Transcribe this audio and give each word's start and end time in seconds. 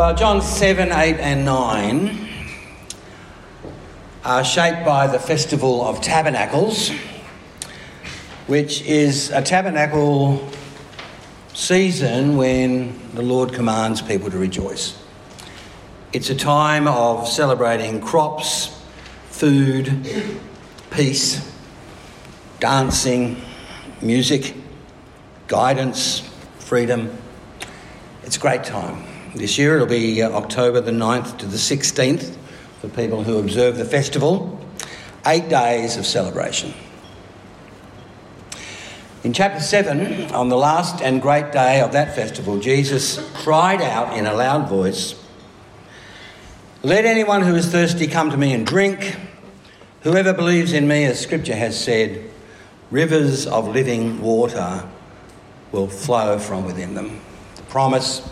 Well, 0.00 0.14
John 0.14 0.40
7, 0.40 0.92
8, 0.92 1.16
and 1.18 1.44
9 1.44 2.28
are 4.24 4.42
shaped 4.42 4.82
by 4.82 5.06
the 5.06 5.18
Festival 5.18 5.84
of 5.84 6.00
Tabernacles, 6.00 6.88
which 8.46 8.80
is 8.86 9.28
a 9.28 9.42
tabernacle 9.42 10.48
season 11.52 12.38
when 12.38 12.98
the 13.12 13.20
Lord 13.20 13.52
commands 13.52 14.00
people 14.00 14.30
to 14.30 14.38
rejoice. 14.38 14.98
It's 16.14 16.30
a 16.30 16.34
time 16.34 16.88
of 16.88 17.28
celebrating 17.28 18.00
crops, 18.00 18.82
food, 19.26 20.08
peace, 20.90 21.46
dancing, 22.58 23.42
music, 24.00 24.54
guidance, 25.46 26.20
freedom. 26.58 27.14
It's 28.22 28.38
a 28.38 28.40
great 28.40 28.64
time. 28.64 29.09
This 29.34 29.58
year 29.58 29.76
it'll 29.76 29.86
be 29.86 30.22
uh, 30.22 30.30
October 30.30 30.80
the 30.80 30.90
9th 30.90 31.38
to 31.38 31.46
the 31.46 31.56
16th 31.56 32.36
for 32.80 32.88
people 32.88 33.22
who 33.22 33.38
observe 33.38 33.76
the 33.76 33.84
festival. 33.84 34.58
Eight 35.24 35.48
days 35.48 35.96
of 35.96 36.04
celebration. 36.04 36.74
In 39.22 39.32
chapter 39.32 39.60
7, 39.60 40.32
on 40.32 40.48
the 40.48 40.56
last 40.56 41.00
and 41.00 41.22
great 41.22 41.52
day 41.52 41.80
of 41.80 41.92
that 41.92 42.16
festival, 42.16 42.58
Jesus 42.58 43.20
cried 43.34 43.80
out 43.80 44.16
in 44.18 44.26
a 44.26 44.34
loud 44.34 44.68
voice, 44.68 45.14
Let 46.82 47.04
anyone 47.04 47.42
who 47.42 47.54
is 47.54 47.68
thirsty 47.68 48.08
come 48.08 48.30
to 48.30 48.36
me 48.36 48.52
and 48.52 48.66
drink. 48.66 49.16
Whoever 50.00 50.32
believes 50.32 50.72
in 50.72 50.88
me, 50.88 51.04
as 51.04 51.20
Scripture 51.20 51.54
has 51.54 51.78
said, 51.78 52.28
rivers 52.90 53.46
of 53.46 53.68
living 53.68 54.20
water 54.22 54.88
will 55.70 55.86
flow 55.86 56.38
from 56.40 56.64
within 56.64 56.94
them. 56.94 57.20
The 57.56 57.62
promise 57.64 58.26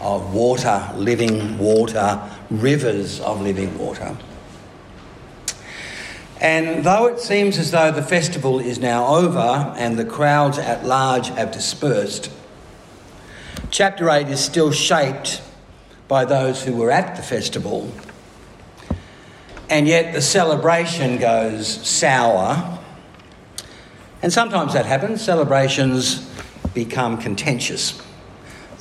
of 0.00 0.32
water, 0.32 0.90
living 0.96 1.58
water, 1.58 2.20
rivers 2.50 3.20
of 3.20 3.40
living 3.40 3.76
water. 3.78 4.16
And 6.40 6.84
though 6.84 7.06
it 7.06 7.18
seems 7.18 7.58
as 7.58 7.72
though 7.72 7.90
the 7.90 8.02
festival 8.02 8.60
is 8.60 8.78
now 8.78 9.06
over 9.06 9.74
and 9.76 9.98
the 9.98 10.04
crowds 10.04 10.58
at 10.58 10.84
large 10.84 11.28
have 11.30 11.50
dispersed, 11.50 12.30
chapter 13.70 14.08
8 14.08 14.28
is 14.28 14.40
still 14.40 14.70
shaped 14.70 15.42
by 16.06 16.24
those 16.24 16.62
who 16.62 16.76
were 16.76 16.92
at 16.92 17.16
the 17.16 17.22
festival. 17.22 17.92
And 19.68 19.86
yet 19.88 20.14
the 20.14 20.22
celebration 20.22 21.18
goes 21.18 21.66
sour. 21.86 22.78
And 24.22 24.32
sometimes 24.32 24.72
that 24.72 24.86
happens. 24.86 25.22
Celebrations 25.22 26.26
become 26.72 27.18
contentious 27.18 28.00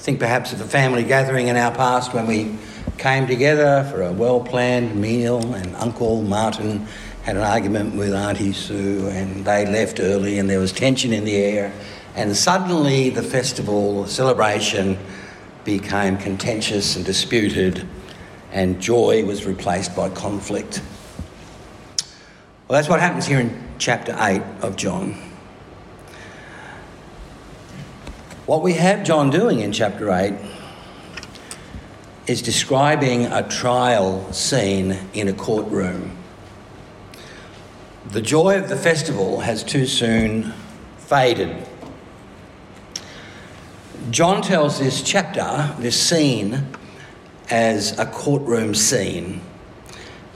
think 0.07 0.21
perhaps 0.21 0.53
of 0.53 0.61
a 0.61 0.63
family 0.63 1.03
gathering 1.03 1.49
in 1.49 1.57
our 1.57 1.69
past 1.75 2.13
when 2.13 2.25
we 2.27 2.57
came 2.97 3.27
together 3.27 3.85
for 3.91 4.03
a 4.03 4.13
well 4.13 4.39
planned 4.39 4.95
meal 4.95 5.53
and 5.53 5.75
Uncle 5.75 6.21
Martin 6.21 6.87
had 7.23 7.35
an 7.35 7.43
argument 7.43 7.93
with 7.93 8.13
Auntie 8.13 8.53
Sue 8.53 9.09
and 9.09 9.43
they 9.43 9.65
left 9.65 9.99
early 9.99 10.39
and 10.39 10.49
there 10.49 10.61
was 10.61 10.71
tension 10.71 11.11
in 11.11 11.25
the 11.25 11.35
air 11.35 11.73
and 12.15 12.33
suddenly 12.37 13.09
the 13.09 13.21
festival 13.21 14.07
celebration 14.07 14.97
became 15.65 16.15
contentious 16.15 16.95
and 16.95 17.03
disputed 17.03 17.85
and 18.53 18.79
joy 18.79 19.25
was 19.25 19.45
replaced 19.45 19.93
by 19.93 20.07
conflict. 20.07 20.81
Well, 22.69 22.79
that's 22.79 22.87
what 22.87 23.01
happens 23.01 23.25
here 23.25 23.41
in 23.41 23.61
chapter 23.77 24.15
8 24.17 24.41
of 24.61 24.77
John. 24.77 25.26
What 28.47 28.61
we 28.61 28.75
have 28.75 29.03
John 29.03 29.29
doing 29.29 29.59
in 29.59 29.73
chapter 29.73 30.09
8 30.09 30.33
is 32.27 32.41
describing 32.41 33.25
a 33.25 33.45
trial 33.45 34.31
scene 34.31 34.97
in 35.13 35.27
a 35.27 35.33
courtroom. 35.33 36.15
The 38.07 38.21
joy 38.21 38.57
of 38.57 38.69
the 38.69 38.77
festival 38.77 39.41
has 39.41 39.65
too 39.65 39.85
soon 39.85 40.53
faded. 40.97 41.67
John 44.11 44.41
tells 44.41 44.79
this 44.79 45.01
chapter, 45.01 45.75
this 45.77 46.01
scene, 46.01 46.67
as 47.49 47.99
a 47.99 48.05
courtroom 48.05 48.73
scene. 48.75 49.41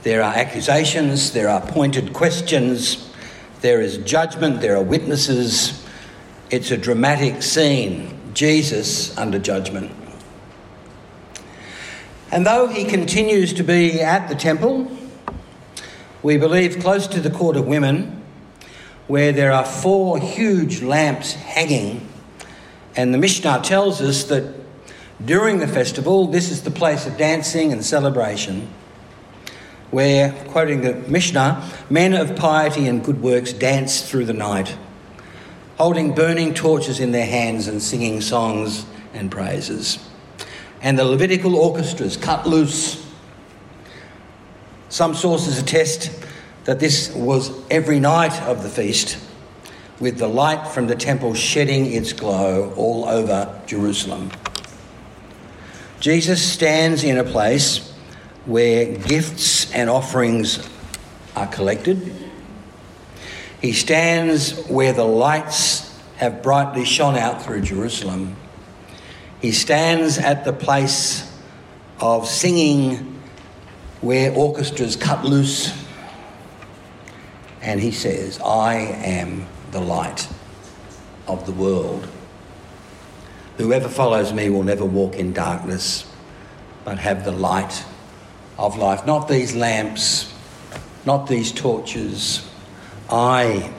There 0.03 0.21
are 0.21 0.33
accusations, 0.33 1.31
there 1.31 1.47
are 1.47 1.61
pointed 1.61 2.11
questions, 2.11 3.09
there 3.61 3.79
is 3.79 4.00
judgment, 4.00 4.59
there 4.59 4.75
are 4.75 4.83
witnesses, 4.83 5.81
it's 6.51 6.69
a 6.69 6.78
dramatic 6.78 7.41
scene 7.41 8.19
Jesus 8.34 9.17
under 9.17 9.39
judgment. 9.39 9.89
And 12.29 12.45
though 12.45 12.67
he 12.67 12.84
continues 12.84 13.53
to 13.53 13.63
be 13.63 14.01
at 14.01 14.28
the 14.28 14.35
temple, 14.35 14.91
we 16.22 16.38
believe 16.38 16.79
close 16.79 17.07
to 17.07 17.22
the 17.22 17.29
court 17.29 17.56
of 17.56 17.66
women, 17.66 18.22
where 19.07 19.31
there 19.31 19.53
are 19.53 19.66
four 19.66 20.19
huge 20.19 20.81
lamps 20.81 21.34
hanging. 21.34 22.07
And 22.97 23.13
the 23.13 23.18
Mishnah 23.18 23.62
tells 23.63 24.01
us 24.01 24.25
that 24.25 24.53
during 25.23 25.59
the 25.59 25.68
festival, 25.68 26.28
this 26.28 26.51
is 26.51 26.63
the 26.63 26.72
place 26.72 27.07
of 27.07 27.18
dancing 27.18 27.72
and 27.72 27.83
celebration, 27.83 28.68
where, 29.89 30.31
quoting 30.50 30.81
the 30.81 30.95
Mishnah, 30.95 31.69
men 31.89 32.13
of 32.13 32.35
piety 32.35 32.88
and 32.88 33.03
good 33.03 33.22
works 33.22 33.53
dance 33.53 34.09
through 34.09 34.25
the 34.25 34.33
night 34.33 34.75
holding 35.81 36.14
burning 36.14 36.53
torches 36.53 37.00
in 37.00 37.12
their 37.12 37.25
hands 37.25 37.68
and 37.68 37.81
singing 37.81 38.22
songs 38.22 38.86
and 39.16 39.31
praises. 39.31 39.97
And 40.80 40.96
the 40.96 41.03
Levitical 41.03 41.56
orchestras 41.56 42.18
cut 42.18 42.46
loose. 42.46 43.03
Some 44.90 45.16
sources 45.16 45.58
attest 45.58 46.12
that 46.66 46.80
this 46.80 47.12
was 47.16 47.52
every 47.72 48.00
night 48.00 48.40
of 48.44 48.62
the 48.62 48.69
feast, 48.69 49.18
with 50.00 50.19
the 50.19 50.28
light 50.28 50.68
from 50.68 50.86
the 50.86 50.96
temple 50.96 51.34
shedding 51.34 51.92
its 51.92 52.13
glow 52.13 52.72
all 52.78 53.06
over 53.06 53.59
Jerusalem. 53.66 54.30
Jesus 56.00 56.48
stands 56.48 57.03
in 57.03 57.18
a 57.18 57.24
place 57.24 57.92
where 58.46 58.86
gifts 58.86 59.74
and 59.74 59.90
offerings 59.90 60.69
are 61.36 61.48
collected 61.48 62.20
he 63.61 63.73
stands 63.73 64.57
where 64.67 64.91
the 64.91 65.03
lights 65.03 65.88
have 66.17 66.41
brightly 66.41 66.83
shone 66.83 67.16
out 67.16 67.44
through 67.44 67.61
Jerusalem. 67.61 68.35
He 69.39 69.51
stands 69.51 70.17
at 70.17 70.45
the 70.45 70.53
place 70.53 71.31
of 72.00 72.27
singing 72.27 73.21
where 74.01 74.33
orchestras 74.33 74.95
cut 74.95 75.23
loose. 75.23 75.77
And 77.61 77.79
he 77.79 77.91
says, 77.91 78.39
I 78.39 78.75
am 78.75 79.45
the 79.69 79.79
light 79.79 80.27
of 81.27 81.45
the 81.45 81.51
world. 81.51 82.07
Whoever 83.57 83.89
follows 83.89 84.33
me 84.33 84.50
will 84.50 84.63
never 84.63 84.85
walk 84.85 85.16
in 85.16 85.33
darkness, 85.33 86.11
but 86.83 86.97
have 86.97 87.25
the 87.25 87.31
light 87.31 87.85
of 88.57 88.75
life. 88.77 89.06
Not 89.06 89.27
these 89.27 89.56
lamps, 89.56 90.33
not 91.06 91.27
these 91.27 91.51
torches 91.51 92.50
I, 93.12 93.72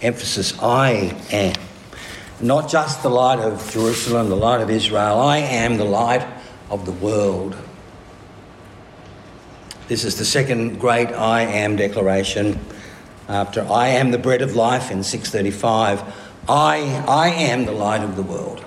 emphasis, 0.00 0.58
I 0.62 1.16
am. 1.32 1.54
Not 2.40 2.70
just 2.70 3.02
the 3.02 3.10
light 3.10 3.38
of 3.38 3.70
Jerusalem, 3.70 4.28
the 4.28 4.36
light 4.36 4.60
of 4.60 4.70
Israel, 4.70 5.18
I 5.18 5.38
am 5.38 5.76
the 5.76 5.84
light 5.84 6.26
of 6.70 6.86
the 6.86 6.92
world. 6.92 7.56
This 9.88 10.04
is 10.04 10.16
the 10.16 10.24
second 10.24 10.78
great 10.78 11.08
I 11.08 11.42
am 11.42 11.76
declaration 11.76 12.60
after 13.28 13.62
I 13.70 13.88
am 13.88 14.12
the 14.12 14.18
bread 14.18 14.40
of 14.40 14.54
life 14.54 14.90
in 14.90 15.02
635. 15.02 16.02
I, 16.48 17.04
I 17.08 17.28
am 17.28 17.66
the 17.66 17.72
light 17.72 18.02
of 18.02 18.16
the 18.16 18.22
world. 18.22 18.64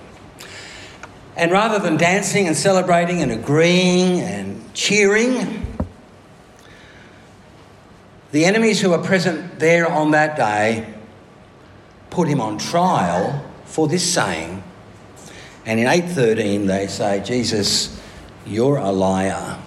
And 1.35 1.51
rather 1.51 1.79
than 1.79 1.97
dancing 1.97 2.47
and 2.47 2.55
celebrating 2.55 3.21
and 3.21 3.31
agreeing 3.31 4.19
and 4.19 4.73
cheering, 4.73 5.62
the 8.33 8.45
enemies 8.45 8.81
who 8.81 8.89
were 8.89 8.97
present 8.97 9.59
there 9.59 9.87
on 9.87 10.09
that 10.11 10.35
day 10.35 10.91
put 12.09 12.27
him 12.27 12.41
on 12.41 12.57
trial 12.57 13.45
for 13.63 13.87
this 13.87 14.03
saying. 14.11 14.63
And 15.67 15.79
in 15.79 15.85
8:13 15.85 16.65
they 16.65 16.87
say, 16.87 17.19
"Jesus, 17.19 17.95
you're 18.43 18.77
a 18.77 18.91
liar. 18.91 19.57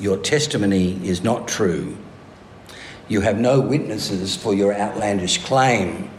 Your 0.00 0.16
testimony 0.16 0.98
is 1.04 1.22
not 1.22 1.46
true. 1.46 1.96
You 3.06 3.20
have 3.20 3.38
no 3.38 3.60
witnesses 3.60 4.34
for 4.34 4.52
your 4.52 4.74
outlandish 4.74 5.38
claim. 5.44 6.10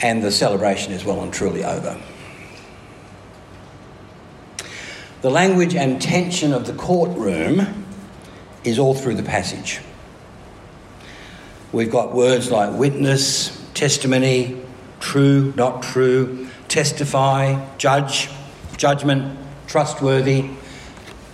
And 0.00 0.22
the 0.22 0.32
celebration 0.32 0.94
is 0.94 1.04
well 1.04 1.20
and 1.20 1.30
truly 1.30 1.62
over. 1.62 1.98
The 5.20 5.30
language 5.30 5.74
and 5.74 6.00
tension 6.00 6.54
of 6.54 6.66
the 6.66 6.72
courtroom 6.72 7.81
is 8.64 8.78
all 8.78 8.94
through 8.94 9.14
the 9.14 9.22
passage. 9.22 9.80
We've 11.72 11.90
got 11.90 12.14
words 12.14 12.50
like 12.50 12.78
witness, 12.78 13.58
testimony, 13.74 14.60
true, 15.00 15.52
not 15.56 15.82
true, 15.82 16.48
testify, 16.68 17.64
judge, 17.78 18.28
judgment, 18.76 19.38
trustworthy. 19.66 20.50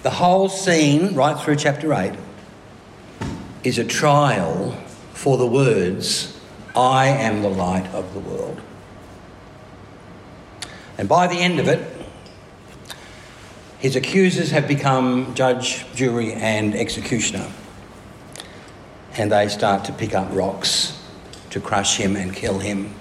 The 0.02 0.10
whole 0.10 0.48
scene, 0.48 1.14
right 1.14 1.38
through 1.38 1.56
chapter 1.56 1.92
8, 1.92 2.12
is 3.64 3.78
a 3.78 3.84
trial 3.84 4.72
for 5.12 5.36
the 5.36 5.46
words, 5.46 6.38
I 6.76 7.08
am 7.08 7.42
the 7.42 7.50
light 7.50 7.86
of 7.88 8.14
the 8.14 8.20
world. 8.20 8.60
And 10.96 11.08
by 11.08 11.26
the 11.26 11.34
end 11.34 11.58
of 11.58 11.66
it, 11.66 11.97
his 13.78 13.96
accusers 13.96 14.50
have 14.50 14.66
become 14.66 15.34
judge, 15.34 15.86
jury, 15.94 16.32
and 16.32 16.74
executioner. 16.74 17.50
And 19.16 19.32
they 19.32 19.48
start 19.48 19.84
to 19.86 19.92
pick 19.92 20.14
up 20.14 20.28
rocks 20.32 21.00
to 21.50 21.60
crush 21.60 21.96
him 21.96 22.16
and 22.16 22.34
kill 22.34 22.58
him. 22.58 22.94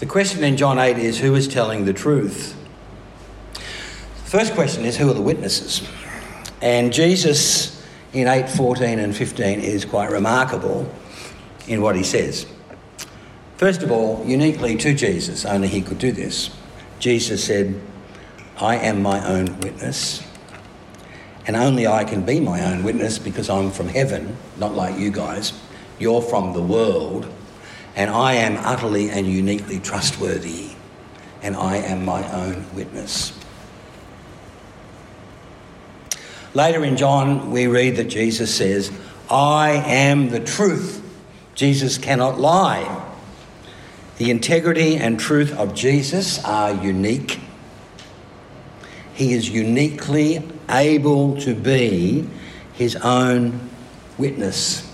The 0.00 0.06
question 0.06 0.44
in 0.44 0.56
John 0.56 0.78
8 0.78 0.98
is 0.98 1.18
who 1.18 1.34
is 1.34 1.48
telling 1.48 1.84
the 1.84 1.92
truth? 1.92 2.56
The 3.54 4.30
first 4.30 4.54
question 4.54 4.84
is 4.84 4.96
who 4.96 5.10
are 5.10 5.14
the 5.14 5.22
witnesses? 5.22 5.86
And 6.60 6.92
Jesus 6.92 7.78
in 8.12 8.26
8, 8.26 8.48
14, 8.48 8.98
and 8.98 9.14
15 9.14 9.60
is 9.60 9.84
quite 9.84 10.10
remarkable 10.10 10.90
in 11.66 11.82
what 11.82 11.96
he 11.96 12.02
says. 12.02 12.46
First 13.56 13.82
of 13.82 13.90
all, 13.90 14.24
uniquely 14.24 14.76
to 14.76 14.94
Jesus, 14.94 15.44
only 15.44 15.68
he 15.68 15.82
could 15.82 15.98
do 15.98 16.12
this. 16.12 16.50
Jesus 17.00 17.44
said, 17.44 17.80
I 18.60 18.76
am 18.76 19.02
my 19.02 19.24
own 19.24 19.60
witness, 19.60 20.22
and 21.46 21.54
only 21.54 21.86
I 21.86 22.02
can 22.02 22.22
be 22.22 22.40
my 22.40 22.64
own 22.64 22.82
witness 22.82 23.18
because 23.18 23.48
I'm 23.48 23.70
from 23.70 23.88
heaven, 23.88 24.36
not 24.58 24.74
like 24.74 24.98
you 24.98 25.10
guys. 25.10 25.52
You're 26.00 26.22
from 26.22 26.54
the 26.54 26.62
world, 26.62 27.32
and 27.94 28.10
I 28.10 28.34
am 28.34 28.56
utterly 28.64 29.10
and 29.10 29.28
uniquely 29.28 29.78
trustworthy, 29.78 30.70
and 31.40 31.54
I 31.54 31.76
am 31.76 32.04
my 32.04 32.28
own 32.32 32.66
witness. 32.74 33.32
Later 36.52 36.84
in 36.84 36.96
John, 36.96 37.52
we 37.52 37.68
read 37.68 37.94
that 37.96 38.08
Jesus 38.08 38.52
says, 38.52 38.90
I 39.30 39.70
am 39.70 40.30
the 40.30 40.40
truth. 40.40 41.04
Jesus 41.54 41.96
cannot 41.96 42.40
lie. 42.40 43.04
The 44.16 44.32
integrity 44.32 44.96
and 44.96 45.20
truth 45.20 45.56
of 45.56 45.74
Jesus 45.74 46.42
are 46.44 46.72
unique. 46.72 47.38
He 49.18 49.32
is 49.32 49.48
uniquely 49.48 50.40
able 50.70 51.40
to 51.40 51.52
be 51.52 52.24
his 52.74 52.94
own 52.94 53.68
witness. 54.16 54.88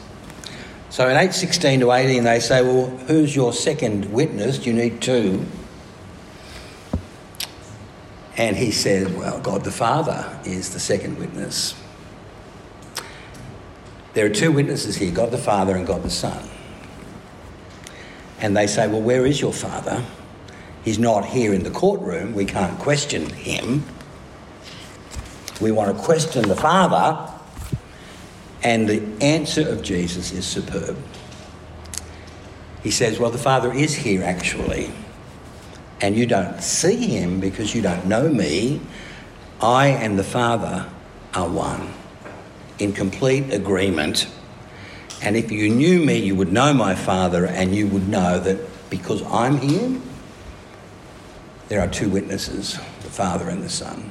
So 0.88 1.04
in 1.04 1.10
816 1.10 1.80
to 1.80 1.92
18, 1.92 2.24
they 2.24 2.40
say, 2.40 2.62
Well, 2.62 2.86
who's 2.86 3.36
your 3.36 3.52
second 3.52 4.10
witness? 4.10 4.56
Do 4.56 4.70
You 4.70 4.76
need 4.76 5.02
two. 5.02 5.44
And 8.38 8.56
he 8.56 8.70
says, 8.70 9.12
Well, 9.12 9.42
God 9.42 9.62
the 9.62 9.70
Father 9.70 10.40
is 10.46 10.72
the 10.72 10.80
second 10.80 11.18
witness. 11.18 11.74
There 14.14 14.24
are 14.24 14.30
two 14.30 14.52
witnesses 14.52 14.96
here 14.96 15.12
God 15.12 15.32
the 15.32 15.36
Father 15.36 15.76
and 15.76 15.86
God 15.86 16.02
the 16.02 16.08
Son. 16.08 16.48
And 18.40 18.56
they 18.56 18.68
say, 18.68 18.88
Well, 18.88 19.02
where 19.02 19.26
is 19.26 19.38
your 19.38 19.52
Father? 19.52 20.02
He's 20.82 20.98
not 20.98 21.26
here 21.26 21.52
in 21.52 21.62
the 21.62 21.70
courtroom. 21.70 22.32
We 22.32 22.46
can't 22.46 22.78
question 22.78 23.28
him. 23.28 23.84
We 25.60 25.70
want 25.70 25.96
to 25.96 26.02
question 26.02 26.48
the 26.48 26.56
Father 26.56 27.30
and 28.62 28.88
the 28.88 29.02
answer 29.22 29.68
of 29.68 29.82
Jesus 29.82 30.32
is 30.32 30.46
superb. 30.46 30.96
He 32.82 32.90
says, 32.90 33.18
Well, 33.18 33.30
the 33.30 33.38
Father 33.38 33.72
is 33.72 33.94
here 33.94 34.24
actually, 34.24 34.90
and 36.00 36.16
you 36.16 36.26
don't 36.26 36.60
see 36.62 36.96
him 36.96 37.40
because 37.40 37.74
you 37.74 37.82
don't 37.82 38.06
know 38.06 38.28
me. 38.28 38.80
I 39.60 39.88
and 39.88 40.18
the 40.18 40.24
Father 40.24 40.90
are 41.34 41.48
one, 41.48 41.92
in 42.78 42.92
complete 42.92 43.52
agreement. 43.52 44.28
And 45.22 45.36
if 45.36 45.50
you 45.50 45.70
knew 45.70 46.04
me, 46.04 46.18
you 46.18 46.34
would 46.34 46.52
know 46.52 46.74
my 46.74 46.94
Father, 46.94 47.46
and 47.46 47.74
you 47.74 47.86
would 47.88 48.08
know 48.08 48.38
that 48.40 48.58
because 48.90 49.22
I'm 49.22 49.58
here, 49.58 50.00
there 51.68 51.80
are 51.80 51.88
two 51.88 52.08
witnesses 52.10 52.74
the 53.02 53.10
Father 53.10 53.48
and 53.48 53.62
the 53.62 53.70
Son. 53.70 54.10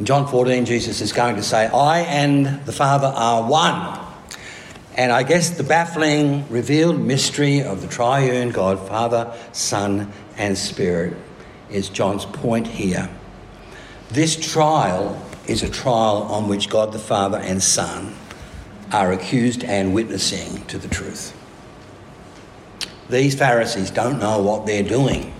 In 0.00 0.06
John 0.06 0.26
14, 0.26 0.64
Jesus 0.64 1.02
is 1.02 1.12
going 1.12 1.36
to 1.36 1.42
say, 1.42 1.66
I 1.66 2.00
and 2.00 2.64
the 2.64 2.72
Father 2.72 3.08
are 3.08 3.46
one. 3.46 4.00
And 4.96 5.12
I 5.12 5.24
guess 5.24 5.50
the 5.50 5.62
baffling, 5.62 6.48
revealed 6.48 6.98
mystery 6.98 7.60
of 7.60 7.82
the 7.82 7.86
triune 7.86 8.48
God, 8.48 8.88
Father, 8.88 9.30
Son, 9.52 10.10
and 10.38 10.56
Spirit, 10.56 11.18
is 11.70 11.90
John's 11.90 12.24
point 12.24 12.66
here. 12.66 13.10
This 14.08 14.36
trial 14.36 15.22
is 15.46 15.62
a 15.62 15.68
trial 15.68 16.22
on 16.22 16.48
which 16.48 16.70
God 16.70 16.94
the 16.94 16.98
Father 16.98 17.36
and 17.36 17.62
Son 17.62 18.14
are 18.90 19.12
accused 19.12 19.62
and 19.64 19.92
witnessing 19.92 20.64
to 20.68 20.78
the 20.78 20.88
truth. 20.88 21.36
These 23.10 23.34
Pharisees 23.34 23.90
don't 23.90 24.18
know 24.18 24.40
what 24.40 24.64
they're 24.64 24.82
doing. 24.82 25.34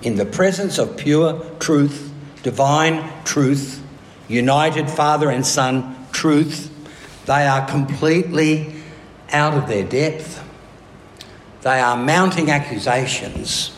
In 0.00 0.14
the 0.14 0.24
presence 0.24 0.78
of 0.78 0.96
pure 0.96 1.44
truth, 1.58 2.09
divine 2.42 3.10
truth, 3.24 3.82
united 4.28 4.90
Father 4.90 5.30
and 5.30 5.44
Son 5.46 5.96
truth. 6.12 6.70
They 7.26 7.46
are 7.46 7.66
completely 7.66 8.74
out 9.32 9.54
of 9.54 9.68
their 9.68 9.84
depth. 9.84 10.42
They 11.62 11.80
are 11.80 11.96
mounting 11.96 12.50
accusations 12.50 13.76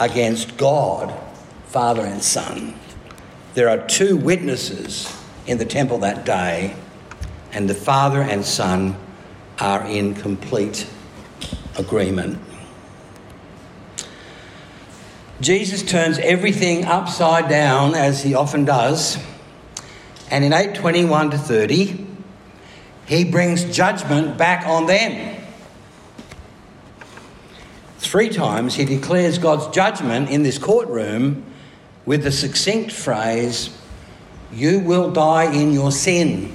against 0.00 0.56
God, 0.56 1.14
Father 1.66 2.02
and 2.02 2.22
Son. 2.22 2.74
There 3.54 3.68
are 3.68 3.86
two 3.86 4.16
witnesses 4.16 5.12
in 5.46 5.58
the 5.58 5.64
temple 5.64 5.98
that 5.98 6.24
day, 6.24 6.74
and 7.52 7.68
the 7.68 7.74
Father 7.74 8.20
and 8.20 8.44
Son 8.44 8.96
are 9.60 9.84
in 9.86 10.14
complete 10.14 10.86
agreement. 11.76 12.38
Jesus 15.40 15.82
turns 15.82 16.18
everything 16.18 16.84
upside 16.84 17.48
down 17.48 17.94
as 17.94 18.22
he 18.22 18.34
often 18.34 18.64
does. 18.64 19.18
And 20.30 20.44
in 20.44 20.52
821 20.52 21.30
to 21.30 21.38
30, 21.38 22.06
he 23.06 23.24
brings 23.24 23.64
judgment 23.64 24.38
back 24.38 24.66
on 24.66 24.86
them. 24.86 25.40
Three 27.98 28.28
times 28.28 28.74
he 28.74 28.84
declares 28.84 29.38
God's 29.38 29.74
judgment 29.74 30.30
in 30.30 30.42
this 30.42 30.58
courtroom 30.58 31.44
with 32.06 32.22
the 32.22 32.30
succinct 32.30 32.92
phrase, 32.92 33.70
You 34.52 34.78
will 34.78 35.10
die 35.10 35.52
in 35.52 35.72
your 35.72 35.90
sin. 35.90 36.54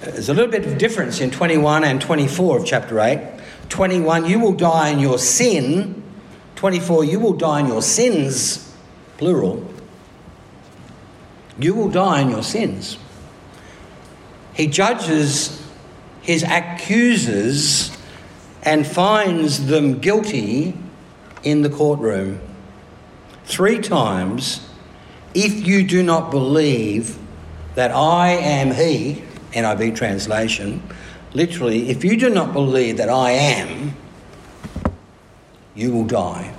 There's 0.00 0.28
a 0.28 0.34
little 0.34 0.50
bit 0.50 0.66
of 0.66 0.78
difference 0.78 1.20
in 1.20 1.30
21 1.30 1.84
and 1.84 2.00
24 2.00 2.58
of 2.58 2.66
chapter 2.66 2.98
8. 2.98 3.37
21, 3.68 4.26
you 4.26 4.38
will 4.38 4.54
die 4.54 4.88
in 4.88 4.98
your 4.98 5.18
sin. 5.18 6.02
24, 6.56 7.04
you 7.04 7.20
will 7.20 7.34
die 7.34 7.60
in 7.60 7.66
your 7.66 7.82
sins, 7.82 8.74
plural. 9.16 9.64
You 11.58 11.74
will 11.74 11.88
die 11.88 12.20
in 12.20 12.30
your 12.30 12.42
sins. 12.42 12.98
He 14.54 14.66
judges 14.66 15.64
his 16.22 16.42
accusers 16.42 17.96
and 18.62 18.86
finds 18.86 19.66
them 19.66 19.98
guilty 19.98 20.76
in 21.42 21.62
the 21.62 21.70
courtroom. 21.70 22.40
Three 23.44 23.78
times, 23.78 24.68
if 25.32 25.66
you 25.66 25.84
do 25.84 26.02
not 26.02 26.30
believe 26.30 27.18
that 27.76 27.92
I 27.92 28.30
am 28.30 28.72
He, 28.72 29.22
NIV 29.52 29.96
translation, 29.96 30.82
Literally, 31.34 31.90
if 31.90 32.04
you 32.04 32.16
do 32.16 32.30
not 32.30 32.52
believe 32.52 32.96
that 32.96 33.08
I 33.08 33.32
am, 33.32 33.94
you 35.74 35.92
will 35.92 36.04
die 36.04 36.54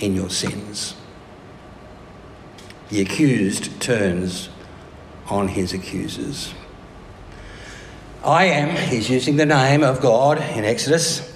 in 0.00 0.14
your 0.14 0.30
sins. 0.30 0.96
The 2.88 3.00
accused 3.00 3.80
turns 3.80 4.48
on 5.28 5.48
his 5.48 5.72
accusers. 5.72 6.54
I 8.24 8.46
am, 8.46 8.76
he's 8.88 9.10
using 9.10 9.36
the 9.36 9.46
name 9.46 9.82
of 9.82 10.00
God 10.00 10.38
in 10.38 10.64
Exodus. 10.64 11.30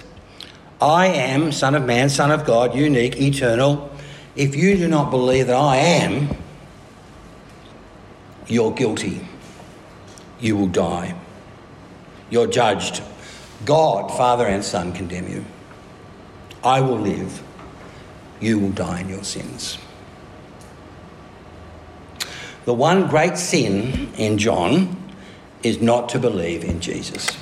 I 0.81 1.09
am 1.09 1.53
Son 1.53 1.75
of 1.75 1.85
Man, 1.85 2.09
Son 2.09 2.31
of 2.31 2.47
God, 2.47 2.75
unique, 2.75 3.21
eternal. 3.21 3.91
If 4.37 4.55
you 4.55 4.77
do 4.77 4.89
not 4.89 5.11
believe 5.11 5.49
that 5.49 5.57
I 5.57 5.77
am, 5.77 6.29
you're 8.47 8.73
guilty. 8.73 9.27
You 10.41 10.57
will 10.57 10.69
die. 10.69 11.15
You're 12.31 12.47
judged. 12.47 13.03
God, 13.65 14.09
Father 14.17 14.47
and 14.47 14.65
Son, 14.65 14.93
condemn 14.93 15.29
you. 15.29 15.45
I 16.63 16.81
will 16.81 16.99
live. 16.99 17.43
You 18.41 18.59
will 18.59 18.71
die 18.71 19.01
in 19.01 19.09
your 19.09 19.25
sins. 19.25 19.79
The 22.65 22.75
one 22.75 23.09
great 23.09 23.39
sin 23.39 24.13
in 24.17 24.39
John 24.39 24.97
is 25.63 25.81
not 25.81 26.11
to 26.11 26.19
believe 26.19 26.65
in 26.65 26.81
Jesus. 26.81 27.37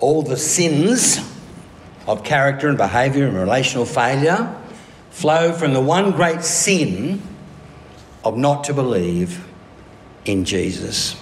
All 0.00 0.22
the 0.22 0.36
sins 0.36 1.18
of 2.06 2.24
character 2.24 2.68
and 2.68 2.78
behaviour 2.78 3.26
and 3.26 3.36
relational 3.36 3.84
failure 3.84 4.54
flow 5.10 5.52
from 5.52 5.74
the 5.74 5.80
one 5.80 6.12
great 6.12 6.42
sin 6.42 7.20
of 8.24 8.36
not 8.36 8.64
to 8.64 8.74
believe 8.74 9.44
in 10.24 10.44
Jesus. 10.44 11.16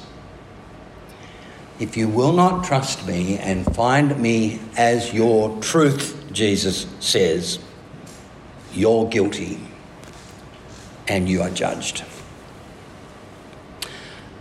If 1.79 1.97
you 1.97 2.09
will 2.09 2.33
not 2.33 2.65
trust 2.65 3.07
me 3.07 3.39
and 3.39 3.67
find 3.75 4.19
me 4.19 4.61
as 4.77 5.13
your 5.13 5.61
truth, 5.61 6.25
Jesus 6.33 6.87
says, 7.01 7.59
you're 8.73 9.07
guilty 9.09 9.61
and 11.09 11.29
you 11.29 11.43
are 11.43 11.51
judged. 11.51 12.05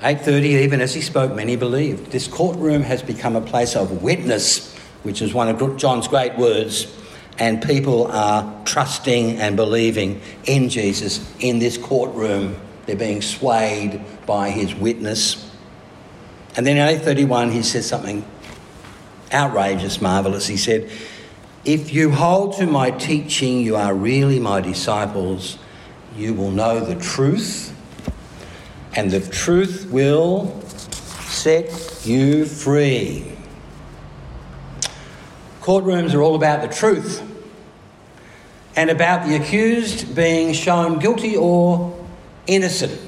8:30 0.01 0.61
even 0.63 0.81
as 0.81 0.93
he 0.93 1.01
spoke 1.01 1.33
many 1.33 1.55
believed. 1.55 2.11
This 2.11 2.27
courtroom 2.27 2.83
has 2.83 3.01
become 3.01 3.35
a 3.35 3.41
place 3.41 3.75
of 3.75 4.03
witness, 4.03 4.73
which 5.03 5.21
is 5.21 5.33
one 5.33 5.49
of 5.49 5.77
John's 5.77 6.07
great 6.07 6.37
words, 6.37 6.87
and 7.39 7.61
people 7.61 8.07
are 8.11 8.61
trusting 8.65 9.39
and 9.39 9.55
believing 9.55 10.21
in 10.45 10.69
Jesus 10.69 11.19
in 11.39 11.59
this 11.59 11.77
courtroom. 11.77 12.55
They're 12.85 12.95
being 12.95 13.21
swayed 13.21 13.99
by 14.25 14.51
his 14.51 14.75
witness. 14.75 15.49
And 16.57 16.65
then 16.65 16.77
in 16.77 16.83
831, 16.87 17.51
he 17.51 17.61
says 17.63 17.85
something 17.85 18.25
outrageous, 19.33 20.01
marvellous. 20.01 20.47
He 20.47 20.57
said, 20.57 20.89
If 21.65 21.93
you 21.93 22.11
hold 22.11 22.57
to 22.57 22.65
my 22.65 22.91
teaching, 22.91 23.59
you 23.59 23.75
are 23.75 23.93
really 23.93 24.39
my 24.39 24.61
disciples. 24.61 25.57
You 26.15 26.33
will 26.33 26.51
know 26.51 26.79
the 26.79 26.95
truth, 26.95 27.75
and 28.95 29.11
the 29.11 29.19
truth 29.19 29.89
will 29.91 30.61
set 30.61 32.05
you 32.05 32.45
free. 32.45 33.31
Courtrooms 35.61 36.13
are 36.13 36.21
all 36.21 36.35
about 36.35 36.61
the 36.61 36.73
truth 36.73 37.21
and 38.75 38.89
about 38.89 39.27
the 39.27 39.35
accused 39.35 40.15
being 40.15 40.53
shown 40.53 40.99
guilty 40.99 41.35
or 41.35 41.97
innocent. 42.47 43.01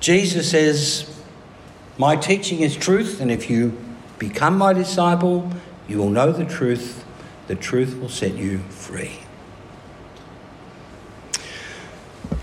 Jesus 0.00 0.50
says, 0.50 1.17
my 1.98 2.14
teaching 2.14 2.60
is 2.60 2.76
truth, 2.76 3.20
and 3.20 3.30
if 3.30 3.50
you 3.50 3.76
become 4.18 4.56
my 4.56 4.72
disciple, 4.72 5.50
you 5.88 5.98
will 5.98 6.10
know 6.10 6.30
the 6.30 6.44
truth. 6.44 7.04
The 7.48 7.56
truth 7.56 7.98
will 8.00 8.08
set 8.08 8.34
you 8.34 8.58
free. 8.70 9.18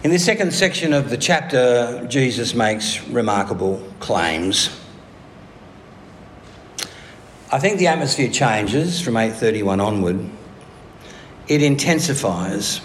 In 0.03 0.11
the 0.11 0.19
second 0.19 0.53
section 0.53 0.93
of 0.93 1.09
the 1.09 1.17
chapter, 1.17 2.05
Jesus 2.07 2.53
makes 2.53 3.01
remarkable 3.07 3.81
claims. 3.99 4.69
I 7.51 7.57
think 7.59 7.79
the 7.79 7.87
atmosphere 7.87 8.29
changes 8.29 8.99
from 9.01 9.15
831 9.15 9.79
onward. 9.79 10.29
It 11.47 11.63
intensifies. 11.63 12.81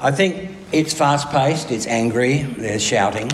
I 0.00 0.10
think 0.10 0.50
it's 0.72 0.92
fast 0.92 1.30
paced, 1.30 1.70
it's 1.70 1.86
angry, 1.86 2.42
there's 2.42 2.82
shouting. 2.82 3.30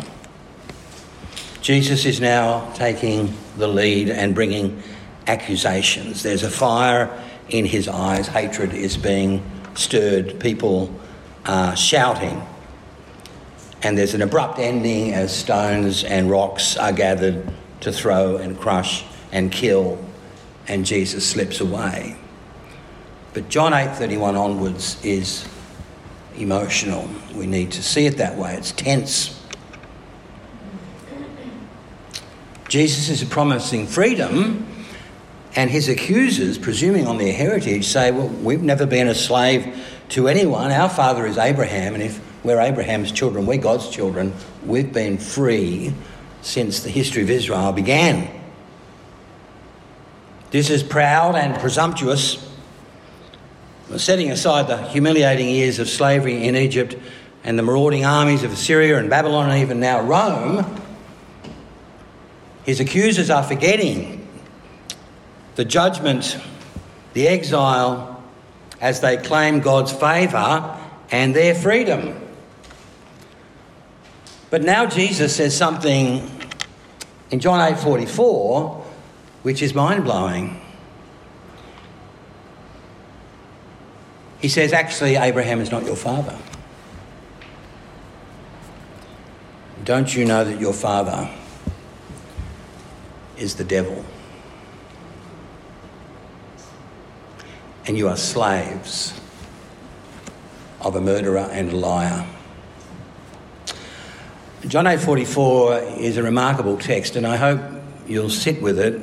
Jesus 1.64 2.04
is 2.04 2.20
now 2.20 2.70
taking 2.74 3.32
the 3.56 3.66
lead 3.66 4.10
and 4.10 4.34
bringing 4.34 4.82
accusations. 5.26 6.22
There's 6.22 6.42
a 6.42 6.50
fire 6.50 7.08
in 7.48 7.64
his 7.64 7.88
eyes, 7.88 8.28
hatred 8.28 8.74
is 8.74 8.98
being 8.98 9.42
stirred, 9.74 10.38
people 10.40 10.94
are 11.46 11.74
shouting. 11.74 12.42
And 13.82 13.96
there's 13.96 14.12
an 14.12 14.20
abrupt 14.20 14.58
ending 14.58 15.14
as 15.14 15.34
stones 15.34 16.04
and 16.04 16.30
rocks 16.30 16.76
are 16.76 16.92
gathered 16.92 17.50
to 17.80 17.90
throw 17.90 18.36
and 18.36 18.60
crush 18.60 19.02
and 19.32 19.50
kill, 19.50 20.04
and 20.68 20.84
Jesus 20.84 21.26
slips 21.26 21.60
away. 21.60 22.16
But 23.32 23.48
John 23.48 23.72
8:31 23.72 24.36
onwards 24.36 24.98
is 25.02 25.46
emotional. 26.36 27.08
We 27.34 27.46
need 27.46 27.70
to 27.72 27.82
see 27.82 28.04
it 28.04 28.18
that 28.18 28.36
way. 28.36 28.52
It's 28.52 28.72
tense. 28.72 29.40
Jesus 32.74 33.08
is 33.08 33.22
promising 33.22 33.86
freedom, 33.86 34.66
and 35.54 35.70
his 35.70 35.88
accusers, 35.88 36.58
presuming 36.58 37.06
on 37.06 37.18
their 37.18 37.32
heritage, 37.32 37.84
say, 37.84 38.10
Well, 38.10 38.26
we've 38.26 38.64
never 38.64 38.84
been 38.84 39.06
a 39.06 39.14
slave 39.14 39.80
to 40.08 40.26
anyone. 40.26 40.72
Our 40.72 40.88
father 40.88 41.24
is 41.24 41.38
Abraham, 41.38 41.94
and 41.94 42.02
if 42.02 42.20
we're 42.44 42.58
Abraham's 42.58 43.12
children, 43.12 43.46
we're 43.46 43.58
God's 43.58 43.88
children. 43.90 44.32
We've 44.66 44.92
been 44.92 45.18
free 45.18 45.94
since 46.42 46.80
the 46.80 46.90
history 46.90 47.22
of 47.22 47.30
Israel 47.30 47.70
began. 47.70 48.28
This 50.50 50.68
is 50.68 50.82
proud 50.82 51.36
and 51.36 51.56
presumptuous. 51.60 52.44
Setting 53.96 54.32
aside 54.32 54.66
the 54.66 54.82
humiliating 54.88 55.48
years 55.48 55.78
of 55.78 55.88
slavery 55.88 56.42
in 56.48 56.56
Egypt 56.56 56.96
and 57.44 57.56
the 57.56 57.62
marauding 57.62 58.04
armies 58.04 58.42
of 58.42 58.52
Assyria 58.52 58.98
and 58.98 59.08
Babylon 59.08 59.48
and 59.48 59.62
even 59.62 59.78
now 59.78 60.00
Rome, 60.00 60.80
his 62.64 62.80
accusers 62.80 63.30
are 63.30 63.42
forgetting 63.42 64.26
the 65.54 65.64
judgment, 65.64 66.38
the 67.12 67.28
exile, 67.28 68.22
as 68.80 69.00
they 69.00 69.16
claim 69.16 69.60
God's 69.60 69.92
favour 69.92 70.78
and 71.10 71.34
their 71.34 71.54
freedom. 71.54 72.20
But 74.50 74.62
now 74.62 74.86
Jesus 74.86 75.36
says 75.36 75.56
something 75.56 76.30
in 77.30 77.40
John 77.40 77.60
8:44 77.60 78.82
which 79.42 79.60
is 79.60 79.74
mind-blowing. 79.74 80.60
He 84.40 84.48
says 84.48 84.72
actually 84.72 85.16
Abraham 85.16 85.60
is 85.60 85.70
not 85.70 85.84
your 85.84 85.96
father. 85.96 86.36
Don't 89.84 90.14
you 90.14 90.24
know 90.24 90.44
that 90.44 90.60
your 90.60 90.72
father 90.72 91.28
is 93.38 93.56
the 93.56 93.64
devil. 93.64 94.04
And 97.86 97.98
you 97.98 98.08
are 98.08 98.16
slaves 98.16 99.18
of 100.80 100.96
a 100.96 101.00
murderer 101.00 101.48
and 101.50 101.72
a 101.72 101.76
liar. 101.76 102.26
John 104.66 104.86
8:44 104.86 105.98
is 105.98 106.16
a 106.16 106.22
remarkable 106.22 106.78
text, 106.78 107.16
and 107.16 107.26
I 107.26 107.36
hope 107.36 107.60
you'll 108.06 108.30
sit 108.30 108.62
with 108.62 108.78
it 108.78 109.02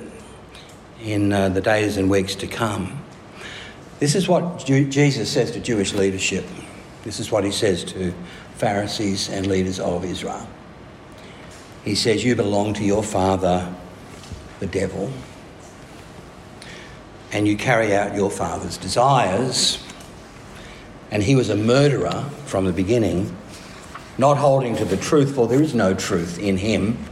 in 1.04 1.32
uh, 1.32 1.50
the 1.50 1.62
days 1.62 1.98
and 1.98 2.10
weeks 2.10 2.34
to 2.36 2.48
come. 2.48 3.00
This 4.00 4.16
is 4.16 4.28
what 4.28 4.66
Ju- 4.66 4.90
Jesus 4.90 5.30
says 5.30 5.52
to 5.52 5.60
Jewish 5.60 5.94
leadership. 5.94 6.46
This 7.04 7.20
is 7.20 7.32
what 7.32 7.44
he 7.44 7.52
says 7.52 7.84
to 7.86 8.14
Pharisees 8.56 9.30
and 9.30 9.46
leaders 9.46 9.80
of 9.80 10.04
Israel. 10.04 10.48
He 11.86 11.94
says, 11.94 12.24
"You 12.24 12.36
belong 12.36 12.74
to 12.76 12.84
your 12.84 13.04
father, 13.04 13.72
the 14.62 14.68
devil, 14.68 15.12
and 17.34 17.48
you 17.48 17.58
carry 17.58 17.94
out 17.94 18.16
your 18.16 18.32
father's 18.32 18.78
desires. 18.78 19.84
And 21.10 21.24
he 21.24 21.36
was 21.36 21.50
a 21.50 21.58
murderer 21.58 22.30
from 22.46 22.66
the 22.66 22.72
beginning, 22.72 23.36
not 24.18 24.38
holding 24.38 24.78
to 24.78 24.86
the 24.86 24.96
truth, 24.96 25.36
for 25.36 25.48
there 25.48 25.62
is 25.62 25.76
no 25.76 25.94
truth 25.94 26.40
in 26.40 26.56
him. 26.56 27.04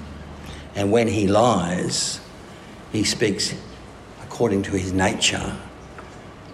And 0.76 0.92
when 0.92 1.08
he 1.08 1.28
lies, 1.28 2.22
he 2.94 3.04
speaks 3.04 3.54
according 4.24 4.64
to 4.64 4.72
his 4.72 4.94
nature, 4.94 5.58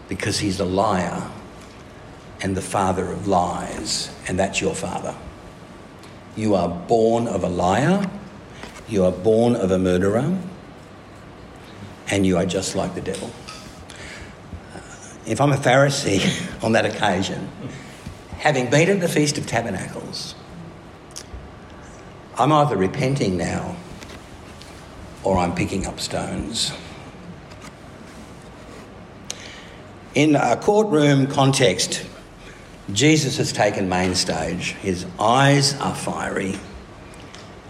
because 0.08 0.40
he's 0.40 0.60
a 0.60 0.66
liar 0.66 1.30
and 2.42 2.56
the 2.56 2.62
father 2.62 3.12
of 3.12 3.28
lies, 3.28 4.10
and 4.28 4.40
that's 4.40 4.62
your 4.62 4.74
father. 4.74 5.16
You 6.36 6.56
are 6.56 6.70
born 6.70 7.28
of 7.28 7.44
a 7.44 7.50
liar, 7.50 8.10
you 8.88 9.04
are 9.04 9.12
born 9.12 9.56
of 9.56 9.72
a 9.72 9.78
murderer, 9.78 10.38
and 12.10 12.26
you 12.26 12.38
are 12.38 12.46
just 12.46 12.76
like 12.76 12.96
the 12.96 13.02
devil. 13.02 13.32
If 15.26 15.42
I'm 15.42 15.52
a 15.52 15.58
Pharisee 15.58 16.24
on 16.64 16.74
that 16.74 16.86
occasion, 16.86 17.50
having 18.38 18.70
been 18.70 18.90
at 18.90 19.00
the 19.00 19.08
Feast 19.08 19.38
of 19.38 19.48
Tabernacles, 19.48 20.36
I'm 22.38 22.52
either 22.52 22.78
repenting 22.78 23.38
now 23.38 23.76
or 25.24 25.38
I'm 25.38 25.56
picking 25.56 25.88
up 25.88 26.00
stones. 26.00 26.72
In 30.14 30.36
a 30.36 30.56
courtroom 30.56 31.28
context, 31.28 32.06
Jesus 32.94 33.38
has 33.38 33.52
taken 33.52 33.90
main 33.90 34.16
stage. 34.16 34.72
His 34.74 35.06
eyes 35.20 35.78
are 35.80 35.96
fiery. 35.96 36.56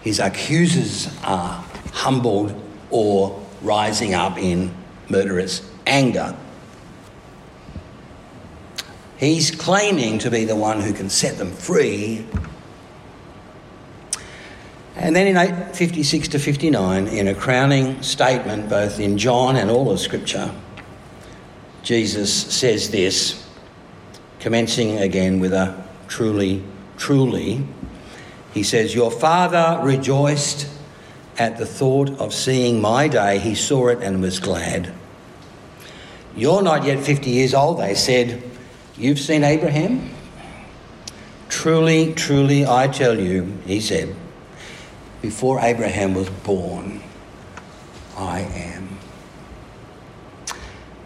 His 0.02 0.20
accusers 0.20 1.08
are 1.24 1.64
humbled 1.92 2.54
or 2.90 3.45
rising 3.66 4.14
up 4.14 4.38
in 4.38 4.74
murderous 5.08 5.68
anger. 5.86 6.36
He's 9.18 9.50
claiming 9.50 10.18
to 10.20 10.30
be 10.30 10.44
the 10.44 10.56
one 10.56 10.80
who 10.80 10.92
can 10.92 11.10
set 11.10 11.38
them 11.38 11.50
free. 11.52 12.24
And 14.94 15.14
then 15.14 15.26
in 15.26 15.36
856 15.36 16.28
to 16.28 16.38
59, 16.38 17.06
in 17.08 17.28
a 17.28 17.34
crowning 17.34 18.02
statement, 18.02 18.68
both 18.68 18.98
in 19.00 19.18
John 19.18 19.56
and 19.56 19.70
all 19.70 19.90
of 19.90 20.00
Scripture, 20.00 20.54
Jesus 21.82 22.32
says 22.32 22.90
this, 22.90 23.46
commencing 24.40 24.98
again 24.98 25.40
with 25.40 25.52
a 25.52 25.82
truly, 26.08 26.62
truly. 26.96 27.66
He 28.52 28.62
says, 28.62 28.94
Your 28.94 29.10
father 29.10 29.80
rejoiced 29.84 30.68
at 31.38 31.58
the 31.58 31.66
thought 31.66 32.10
of 32.18 32.32
seeing 32.32 32.80
my 32.80 33.08
day. 33.08 33.38
He 33.38 33.54
saw 33.54 33.88
it 33.88 34.00
and 34.02 34.20
was 34.22 34.40
glad. 34.40 34.92
You're 36.36 36.62
not 36.62 36.84
yet 36.84 37.02
50 37.02 37.30
years 37.30 37.54
old, 37.54 37.80
they 37.80 37.94
said. 37.94 38.42
You've 38.96 39.18
seen 39.18 39.44
Abraham? 39.44 40.10
Truly, 41.48 42.12
truly, 42.14 42.66
I 42.66 42.88
tell 42.88 43.18
you, 43.18 43.58
he 43.64 43.80
said, 43.80 44.14
before 45.22 45.60
Abraham 45.60 46.14
was 46.14 46.28
born, 46.28 47.00
I 48.16 48.40
am. 48.40 48.98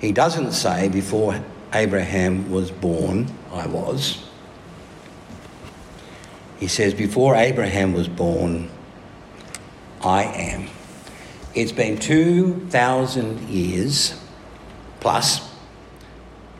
He 0.01 0.13
doesn't 0.13 0.53
say, 0.53 0.89
before 0.89 1.41
Abraham 1.73 2.51
was 2.51 2.71
born, 2.71 3.31
I 3.53 3.67
was. 3.67 4.25
He 6.59 6.69
says, 6.69 6.95
before 6.95 7.37
Abraham 7.37 7.93
was 7.93 8.09
born, 8.09 8.69
I 10.03 10.25
am. 10.25 10.69
It's 11.55 11.73
been 11.73 11.99
2,000 11.99 13.49
years 13.49 14.19
plus 15.01 15.49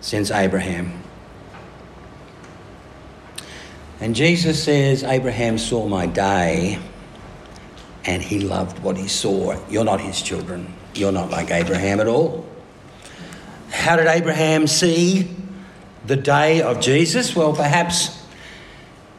since 0.01 0.31
Abraham. 0.31 1.03
And 4.01 4.15
Jesus 4.15 4.63
says, 4.63 5.05
Abraham 5.05 5.59
saw 5.59 5.87
my 5.87 6.07
day 6.07 6.79
and 8.05 8.23
he 8.23 8.41
loved 8.41 8.79
what 8.81 8.97
he 8.97 9.09
saw. 9.09 9.57
You're 9.69 9.85
not 9.85 10.01
his 10.01 10.23
children. 10.23 10.73
You're 10.95 11.13
not 11.13 11.31
like 11.31 11.51
Abraham 11.51 12.01
at 12.01 12.07
all. 12.07 12.47
How 13.71 13.97
did 13.97 14.07
Abraham 14.07 14.67
see 14.67 15.31
the 16.07 16.17
day 16.17 16.63
of 16.63 16.81
Jesus? 16.81 17.37
Well, 17.37 17.53
perhaps 17.53 18.20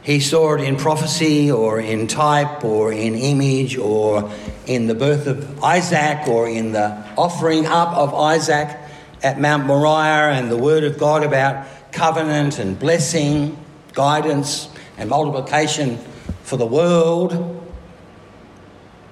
he 0.02 0.18
saw 0.18 0.54
it 0.54 0.62
in 0.62 0.76
prophecy 0.76 1.50
or 1.50 1.80
in 1.80 2.08
type 2.08 2.64
or 2.64 2.92
in 2.92 3.14
image 3.14 3.76
or 3.76 4.30
in 4.66 4.88
the 4.88 4.94
birth 4.94 5.26
of 5.28 5.62
Isaac 5.62 6.26
or 6.26 6.48
in 6.48 6.72
the 6.72 7.04
offering 7.16 7.66
up 7.66 7.96
of 7.96 8.12
Isaac 8.12 8.76
at 9.22 9.40
Mount 9.40 9.64
Moriah 9.66 10.32
and 10.32 10.50
the 10.50 10.56
word 10.56 10.82
of 10.82 10.98
God 10.98 11.22
about 11.22 11.66
covenant 11.92 12.58
and 12.58 12.76
blessing, 12.76 13.56
guidance 13.92 14.68
and 14.98 15.08
multiplication 15.08 15.98
for 16.42 16.56
the 16.56 16.66
world. 16.66 17.60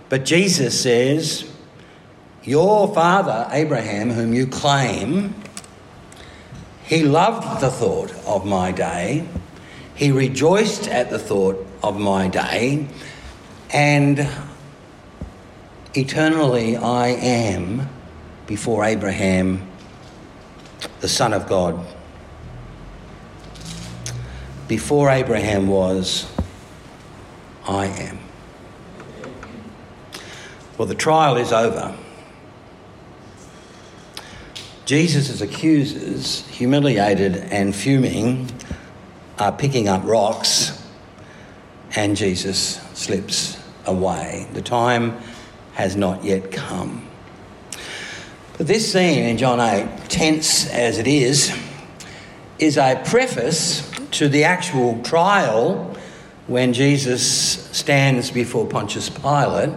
But 0.09 0.25
Jesus 0.25 0.81
says, 0.81 1.49
your 2.43 2.93
father, 2.93 3.47
Abraham, 3.53 4.11
whom 4.11 4.35
you 4.35 4.49
claim, 4.49 5.35
he 6.83 7.05
loved 7.05 7.61
the 7.61 7.71
thought 7.71 8.13
of 8.27 8.45
my 8.45 8.73
day, 8.73 9.29
he 10.01 10.11
rejoiced 10.11 10.89
at 10.89 11.11
the 11.11 11.19
thought 11.19 11.63
of 11.83 12.01
my 12.01 12.27
day, 12.27 12.89
and 13.71 14.27
eternally 15.95 16.75
I 16.75 17.09
am 17.09 17.87
before 18.47 18.83
Abraham, 18.83 19.61
the 21.01 21.09
Son 21.09 21.35
of 21.35 21.47
God. 21.47 21.87
Before 24.69 25.11
Abraham 25.11 25.69
was, 25.69 26.25
I 27.69 27.85
am. 27.85 28.21
Well, 30.79 30.89
the 30.89 30.95
trial 30.95 31.37
is 31.37 31.53
over. 31.53 31.95
Jesus' 34.87 35.43
accusers, 35.43 36.47
humiliated 36.47 37.37
and 37.37 37.77
fuming, 37.77 38.51
are 39.41 39.53
picking 39.53 39.89
up 39.89 40.05
rocks, 40.05 40.81
and 41.97 42.17
Jesus 42.17 42.77
slips 42.93 43.59
away. 43.87 44.47
The 44.53 44.63
time 44.63 45.17
has 45.73 45.97
not 45.97 46.23
yet 46.23 46.53
come. 46.53 47.09
But 48.59 48.67
this 48.67 48.93
scene 48.93 49.25
in 49.25 49.39
John 49.39 49.59
8, 49.59 50.11
tense 50.11 50.69
as 50.71 50.99
it 50.99 51.07
is, 51.07 51.57
is 52.59 52.77
a 52.77 53.03
preface 53.07 53.91
to 54.13 54.29
the 54.29 54.45
actual 54.45 55.03
trial 55.03 55.97
when 56.47 56.75
Jesus 56.75 57.23
stands 57.75 58.31
before 58.31 58.67
Pontius 58.67 59.09
Pilate 59.09 59.71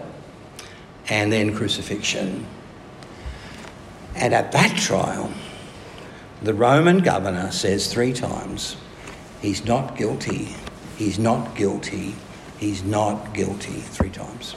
and 1.08 1.32
then 1.32 1.56
crucifixion. 1.56 2.46
And 4.16 4.34
at 4.34 4.52
that 4.52 4.78
trial, 4.78 5.32
the 6.42 6.54
Roman 6.54 7.00
governor 7.00 7.52
says 7.52 7.92
three 7.92 8.12
times, 8.12 8.76
he's 9.44 9.66
not 9.66 9.96
guilty, 9.96 10.56
he's 10.98 11.20
not 11.20 11.56
guilty, 11.56 12.16
he's 12.58 12.84
not 12.84 13.36
guilty, 13.36 13.74
three 13.74 14.10
times. 14.10 14.56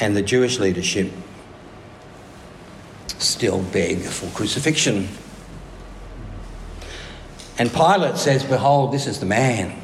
And 0.00 0.16
the 0.16 0.22
Jewish 0.22 0.58
leadership 0.58 1.12
still 3.18 3.62
beg 3.62 3.98
for 4.00 4.26
crucifixion. 4.30 5.08
And 7.58 7.72
Pilate 7.72 8.16
says, 8.16 8.44
Behold, 8.44 8.92
this 8.92 9.06
is 9.06 9.20
the 9.20 9.26
man. 9.26 9.80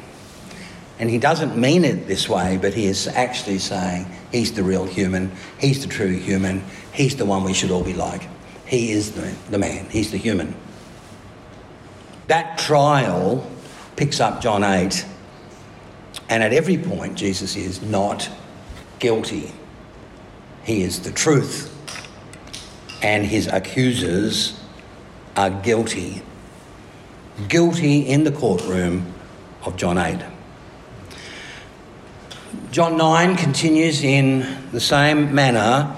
And 0.97 1.09
he 1.09 1.19
doesn't 1.19 1.57
mean 1.57 1.85
it 1.85 2.07
this 2.07 2.27
way, 2.27 2.57
but 2.59 2.73
he 2.73 2.85
is 2.85 3.07
actually 3.07 3.59
saying 3.59 4.07
he's 4.31 4.53
the 4.53 4.63
real 4.63 4.85
human, 4.85 5.31
he's 5.59 5.81
the 5.81 5.89
true 5.89 6.17
human, 6.17 6.63
he's 6.93 7.17
the 7.17 7.25
one 7.25 7.43
we 7.43 7.53
should 7.53 7.69
all 7.69 7.83
be 7.83 7.93
like. 7.93 8.27
He 8.65 8.91
is 8.91 9.11
the, 9.11 9.35
the 9.51 9.59
man, 9.59 9.87
he's 9.89 10.11
the 10.11 10.17
human. 10.17 10.55
That 12.27 12.57
trial 12.57 13.49
picks 13.95 14.19
up 14.19 14.41
John 14.41 14.63
8, 14.63 15.05
and 16.29 16.43
at 16.43 16.53
every 16.53 16.77
point, 16.77 17.15
Jesus 17.15 17.55
is 17.55 17.81
not 17.81 18.29
guilty. 18.99 19.51
He 20.63 20.81
is 20.81 21.01
the 21.01 21.11
truth, 21.11 21.71
and 23.03 23.25
his 23.25 23.47
accusers 23.47 24.59
are 25.35 25.49
guilty. 25.49 26.23
Guilty 27.47 27.99
in 27.99 28.23
the 28.23 28.31
courtroom 28.31 29.13
of 29.63 29.75
John 29.77 29.97
8. 29.97 30.19
John 32.71 32.97
9 32.97 33.35
continues 33.35 34.03
in 34.03 34.69
the 34.71 34.79
same 34.79 35.35
manner, 35.35 35.95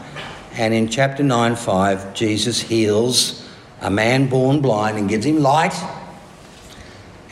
and 0.53 0.73
in 0.73 0.89
chapter 0.89 1.23
9 1.23 1.55
5, 1.55 2.13
Jesus 2.13 2.59
heals 2.61 3.47
a 3.81 3.89
man 3.89 4.27
born 4.27 4.59
blind 4.59 4.97
and 4.97 5.07
gives 5.07 5.25
him 5.25 5.41
light. 5.41 5.73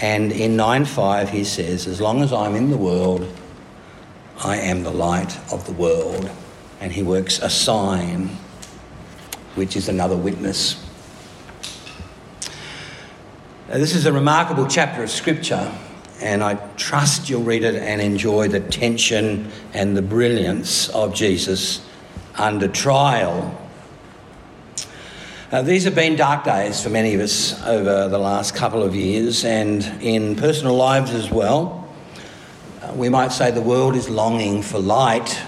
And 0.01 0.31
in 0.31 0.55
9 0.55 0.85
5, 0.85 1.29
he 1.29 1.43
says, 1.43 1.87
As 1.87 2.01
long 2.01 2.21
as 2.21 2.33
I'm 2.33 2.55
in 2.55 2.69
the 2.69 2.77
world, 2.77 3.31
I 4.43 4.57
am 4.57 4.83
the 4.83 4.91
light 4.91 5.37
of 5.51 5.65
the 5.65 5.71
world. 5.71 6.29
And 6.81 6.91
he 6.91 7.03
works 7.03 7.39
a 7.39 7.49
sign, 7.49 8.37
which 9.55 9.75
is 9.75 9.87
another 9.87 10.17
witness. 10.17 10.81
Now, 13.69 13.77
this 13.77 13.95
is 13.95 14.05
a 14.05 14.13
remarkable 14.13 14.67
chapter 14.67 15.03
of 15.03 15.09
Scripture 15.09 15.71
and 16.21 16.43
I 16.43 16.55
trust 16.77 17.29
you'll 17.29 17.43
read 17.43 17.63
it 17.63 17.75
and 17.75 18.01
enjoy 18.01 18.47
the 18.47 18.59
tension 18.59 19.51
and 19.73 19.97
the 19.97 20.01
brilliance 20.01 20.89
of 20.89 21.13
Jesus 21.13 21.85
under 22.35 22.67
trial. 22.67 23.61
Uh, 25.51 25.61
these 25.61 25.83
have 25.83 25.93
been 25.93 26.15
dark 26.15 26.43
days 26.43 26.81
for 26.81 26.89
many 26.89 27.13
of 27.13 27.21
us 27.21 27.63
over 27.67 28.07
the 28.07 28.17
last 28.17 28.55
couple 28.55 28.81
of 28.81 28.95
years 28.95 29.45
and 29.45 29.83
in 30.01 30.35
personal 30.35 30.75
lives 30.75 31.13
as 31.13 31.29
well. 31.29 31.87
Uh, 32.81 32.91
we 32.95 33.09
might 33.09 33.31
say 33.31 33.51
the 33.51 33.61
world 33.61 33.95
is 33.95 34.09
longing 34.09 34.63
for 34.63 34.79
light. 34.79 35.39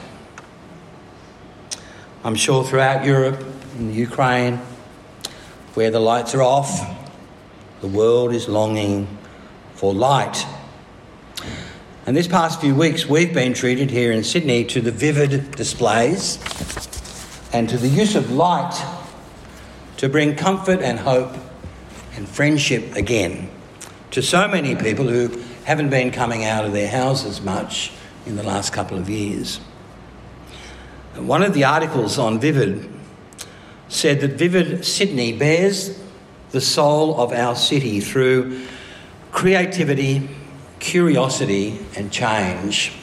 I'm 2.24 2.36
sure 2.36 2.64
throughout 2.64 3.06
Europe, 3.06 3.44
in 3.80 3.92
Ukraine, 3.92 4.58
where 5.74 5.90
the 5.90 6.00
lights 6.00 6.36
are 6.36 6.44
off, 6.44 6.80
the 7.82 7.88
world 7.88 8.36
is 8.36 8.48
longing 8.48 9.08
for 9.74 9.96
light. 9.96 10.46
And 12.06 12.16
this 12.16 12.28
past 12.28 12.62
few 12.62 12.76
weeks, 12.76 13.08
we've 13.08 13.34
been 13.34 13.56
treated 13.56 13.90
here 13.90 14.12
in 14.12 14.24
Sydney 14.24 14.64
to 14.66 14.80
the 14.80 14.92
vivid 14.92 15.56
displays 15.56 16.38
and 17.52 17.68
to 17.70 17.80
the 17.80 17.88
use 17.88 18.16
of 18.16 18.32
light 18.32 18.80
to 19.98 20.08
bring 20.08 20.36
comfort 20.36 20.82
and 20.82 21.00
hope 21.00 21.36
and 22.16 22.28
friendship 22.28 22.96
again 22.96 23.50
to 24.12 24.22
so 24.22 24.48
many 24.48 24.76
people 24.76 25.08
who 25.08 25.28
haven't 25.66 25.90
been 25.90 26.12
coming 26.12 26.46
out 26.46 26.66
of 26.66 26.72
their 26.72 26.90
houses 26.90 27.42
much 27.42 27.92
in 28.26 28.36
the 28.36 28.44
last 28.44 28.72
couple 28.72 28.98
of 28.98 29.10
years. 29.10 29.58
One 31.16 31.42
of 31.42 31.54
the 31.54 31.64
articles 31.64 32.20
on 32.20 32.40
Vivid 32.40 32.90
said 33.90 34.22
that 34.22 34.34
Vivid 34.34 34.86
Sydney 34.86 35.34
bares 35.34 36.00
the 36.52 36.62
soul 36.62 37.20
of 37.20 37.34
our 37.34 37.56
city 37.56 38.00
through 38.00 38.66
creativity, 39.32 40.30
curiosity, 40.80 41.80
and 41.96 42.12
change. 42.12 42.94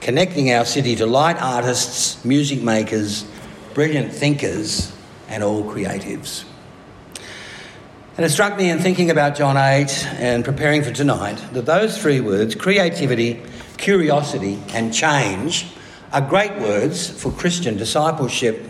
Connecting 0.00 0.52
our 0.52 0.64
city 0.64 0.96
to 0.96 1.06
light 1.06 1.40
artists, 1.40 2.24
music 2.24 2.62
makers, 2.62 3.26
brilliant 3.74 4.12
thinkers, 4.12 4.92
and 5.30 5.42
all 5.42 5.64
creatives. 5.64 6.44
And 8.16 8.26
it 8.26 8.30
struck 8.30 8.58
me 8.58 8.68
in 8.68 8.80
thinking 8.80 9.10
about 9.10 9.36
John 9.36 9.56
8 9.56 10.06
and 10.18 10.44
preparing 10.44 10.82
for 10.82 10.90
tonight 10.90 11.42
that 11.52 11.64
those 11.64 11.96
three 11.96 12.20
words, 12.20 12.54
creativity, 12.54 13.40
curiosity, 13.78 14.62
and 14.74 14.92
change, 14.92 15.68
are 16.12 16.20
great 16.20 16.54
words 16.58 17.08
for 17.08 17.30
Christian 17.30 17.76
discipleship. 17.78 18.68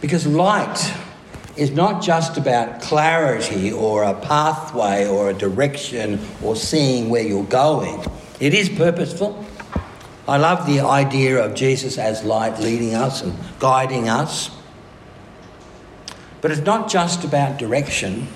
Because 0.00 0.26
light 0.26 0.92
is 1.56 1.70
not 1.70 2.02
just 2.02 2.36
about 2.36 2.82
clarity 2.82 3.72
or 3.72 4.02
a 4.02 4.14
pathway 4.14 5.06
or 5.06 5.30
a 5.30 5.32
direction 5.32 6.20
or 6.42 6.54
seeing 6.54 7.08
where 7.08 7.22
you're 7.22 7.44
going, 7.44 8.04
it 8.40 8.52
is 8.52 8.68
purposeful. 8.68 9.42
I 10.28 10.38
love 10.38 10.66
the 10.66 10.80
idea 10.80 11.42
of 11.42 11.54
Jesus 11.54 11.98
as 11.98 12.24
light 12.24 12.58
leading 12.58 12.94
us 12.94 13.22
and 13.22 13.32
guiding 13.60 14.08
us. 14.08 14.50
But 16.46 16.52
it's 16.52 16.64
not 16.64 16.88
just 16.88 17.24
about 17.24 17.58
direction, 17.58 18.28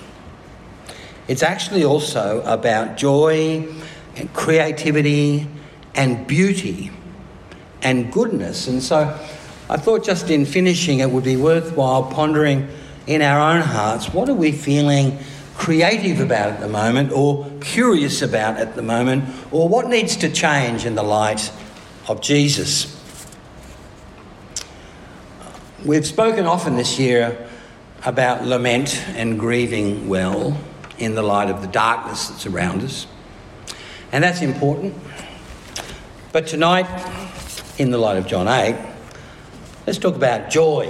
it's 1.29 1.41
actually 1.41 1.85
also 1.85 2.41
about 2.41 2.97
joy 2.97 3.65
and 4.17 4.33
creativity 4.33 5.47
and 5.95 6.27
beauty 6.27 6.91
and 7.81 8.11
goodness. 8.11 8.67
And 8.67 8.83
so 8.83 9.17
I 9.69 9.77
thought 9.77 10.03
just 10.03 10.29
in 10.29 10.43
finishing 10.43 10.99
it 10.99 11.09
would 11.09 11.23
be 11.23 11.37
worthwhile 11.37 12.03
pondering 12.03 12.67
in 13.07 13.21
our 13.21 13.55
own 13.55 13.61
hearts 13.61 14.13
what 14.13 14.27
are 14.27 14.35
we 14.35 14.51
feeling 14.51 15.17
creative 15.55 16.19
about 16.19 16.49
at 16.49 16.59
the 16.59 16.67
moment 16.67 17.13
or 17.13 17.49
curious 17.61 18.21
about 18.21 18.57
at 18.57 18.75
the 18.75 18.81
moment 18.81 19.23
or 19.53 19.69
what 19.69 19.87
needs 19.87 20.17
to 20.17 20.29
change 20.29 20.83
in 20.83 20.95
the 20.95 21.03
light 21.03 21.49
of 22.09 22.19
Jesus. 22.19 22.93
We've 25.85 26.05
spoken 26.05 26.45
often 26.45 26.75
this 26.75 26.99
year 26.99 27.47
about 28.03 28.43
lament 28.43 29.03
and 29.09 29.39
grieving 29.39 30.09
well 30.09 30.57
in 30.97 31.13
the 31.15 31.21
light 31.21 31.49
of 31.49 31.61
the 31.61 31.67
darkness 31.67 32.27
that's 32.27 32.45
around 32.45 32.81
us. 32.81 33.05
And 34.11 34.23
that's 34.23 34.41
important. 34.41 34.95
But 36.31 36.47
tonight, 36.47 36.87
in 37.77 37.91
the 37.91 37.97
light 37.97 38.17
of 38.17 38.25
John 38.25 38.47
8, 38.47 38.75
let's 39.85 39.99
talk 39.99 40.15
about 40.15 40.49
joy. 40.49 40.89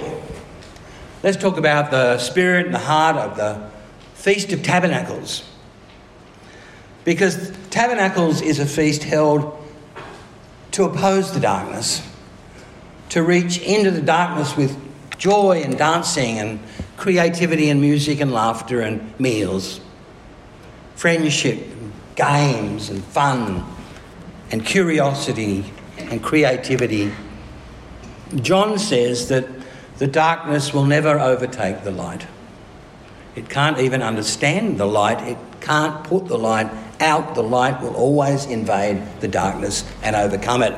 Let's 1.22 1.36
talk 1.36 1.56
about 1.56 1.90
the 1.90 2.18
spirit 2.18 2.66
and 2.66 2.74
the 2.74 2.78
heart 2.78 3.16
of 3.16 3.36
the 3.36 3.70
Feast 4.14 4.52
of 4.52 4.62
Tabernacles. 4.62 5.48
Because 7.04 7.50
Tabernacles 7.70 8.40
is 8.40 8.58
a 8.58 8.66
feast 8.66 9.02
held 9.02 9.58
to 10.72 10.84
oppose 10.84 11.32
the 11.32 11.40
darkness, 11.40 12.08
to 13.10 13.22
reach 13.22 13.60
into 13.60 13.90
the 13.90 14.00
darkness 14.00 14.56
with 14.56 14.76
joy 15.18 15.62
and 15.64 15.76
dancing 15.76 16.38
and 16.38 16.58
creativity 16.96 17.68
and 17.68 17.80
music 17.80 18.20
and 18.20 18.32
laughter 18.32 18.80
and 18.80 19.18
meals, 19.18 19.80
friendship, 20.94 21.66
games 22.14 22.90
and 22.90 23.02
fun 23.04 23.64
and 24.50 24.64
curiosity 24.64 25.64
and 25.98 26.22
creativity. 26.22 27.12
John 28.36 28.78
says 28.78 29.28
that 29.28 29.46
the 29.98 30.06
darkness 30.06 30.72
will 30.72 30.84
never 30.84 31.18
overtake 31.18 31.84
the 31.84 31.90
light. 31.90 32.26
It 33.34 33.48
can't 33.48 33.78
even 33.78 34.02
understand 34.02 34.78
the 34.78 34.86
light. 34.86 35.20
It 35.26 35.38
can't 35.60 36.04
put 36.04 36.26
the 36.26 36.38
light 36.38 36.70
out. 37.00 37.34
The 37.34 37.42
light 37.42 37.80
will 37.80 37.94
always 37.94 38.44
invade 38.46 39.02
the 39.20 39.28
darkness 39.28 39.84
and 40.02 40.14
overcome 40.14 40.62
it. 40.62 40.74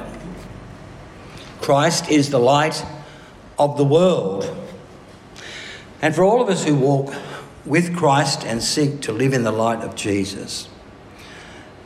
Christ 1.61 2.11
is 2.11 2.31
the 2.31 2.39
light 2.39 2.85
of 3.59 3.77
the 3.77 3.85
world. 3.85 4.45
And 6.05 6.15
for 6.15 6.23
all 6.23 6.43
of 6.43 6.51
us 6.51 6.63
who 6.63 6.75
walk 6.75 7.15
with 7.65 7.97
Christ 7.97 8.45
and 8.45 8.63
seek 8.63 9.01
to 9.01 9.13
live 9.13 9.33
in 9.33 9.43
the 9.43 9.51
light 9.51 9.79
of 9.79 9.95
Jesus, 9.97 10.69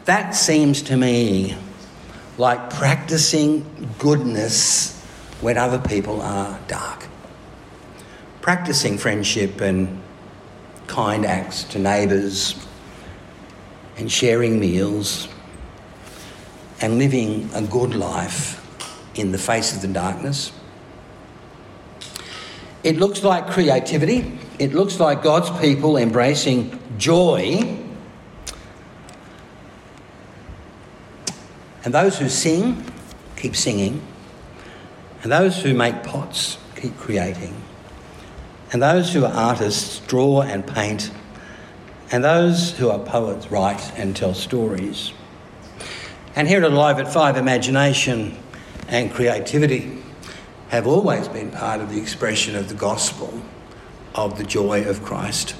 that 0.07 0.35
seems 0.35 0.83
to 0.83 0.96
me 0.96 1.57
like 2.37 2.68
practicing 2.68 3.94
goodness 4.00 5.00
when 5.40 5.57
other 5.57 5.78
people 5.78 6.20
are 6.20 6.59
dark. 6.66 7.07
Practicing 8.40 8.98
friendship 8.98 9.61
and 9.61 10.02
kind 10.88 11.24
acts 11.24 11.62
to 11.62 11.78
neighbours 11.78 12.57
and 13.96 14.11
sharing 14.11 14.59
meals 14.59 15.28
and 16.81 16.98
living 16.98 17.48
a 17.54 17.62
good 17.62 17.94
life 17.94 18.66
in 19.14 19.31
the 19.31 19.38
face 19.38 19.76
of 19.76 19.81
the 19.81 19.87
darkness. 19.87 20.50
It 22.85 22.97
looks 22.97 23.25
like 23.25 23.49
creativity. 23.49 24.38
It 24.59 24.73
looks 24.73 25.01
like 25.01 25.23
God's 25.23 25.51
people 25.61 25.97
embracing 25.97 26.79
joy. 26.97 27.77
And 31.85 31.95
those 31.95 32.19
who 32.19 32.29
sing, 32.29 32.85
keep 33.37 33.57
singing. 33.57 34.03
And 35.23 35.33
those 35.33 35.61
who 35.62 35.75
make 35.75 36.03
pots, 36.05 36.59
keep 36.77 36.97
creating. 36.99 37.61
And 38.73 38.83
those 38.83 39.12
who 39.12 39.25
are 39.25 39.33
artists, 39.33 40.01
draw 40.01 40.43
and 40.43 40.67
paint. 40.67 41.11
And 42.12 42.23
those 42.23 42.77
who 42.79 42.91
are 42.91 42.99
poets, 42.99 43.51
write 43.51 43.93
and 43.99 44.14
tell 44.14 44.35
stories. 44.35 45.12
And 46.37 46.47
here 46.47 46.64
at 46.64 46.71
Alive 46.71 47.01
at 47.01 47.12
Five, 47.12 47.37
imagination 47.37 48.37
and 48.87 49.12
creativity 49.12 50.03
have 50.68 50.87
always 50.87 51.28
been 51.28 51.50
part 51.50 51.81
of 51.81 51.90
the 51.90 52.00
expression 52.00 52.54
of 52.54 52.68
the 52.68 52.74
gospel 52.74 53.42
of 54.14 54.38
the 54.38 54.44
joy 54.44 54.85
of 54.85 55.02
Christ. 55.02 55.54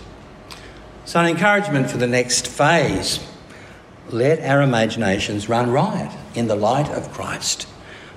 So, 1.05 1.21
an 1.21 1.27
encouragement 1.27 1.91
for 1.91 1.97
the 1.97 2.07
next 2.07 2.47
phase 2.47 3.21
let 4.11 4.41
our 4.41 4.63
imaginations 4.63 5.49
run 5.49 5.71
riot 5.71 6.11
in 6.35 6.49
the 6.49 6.55
light 6.55 6.89
of 6.89 7.13
Christ 7.13 7.67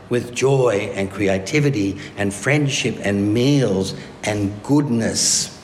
with 0.09 0.33
joy 0.33 0.91
and 0.93 1.11
creativity 1.11 1.99
and 2.17 2.33
friendship 2.33 2.97
and 3.01 3.33
meals 3.33 3.93
and 4.23 4.61
goodness. 4.63 5.57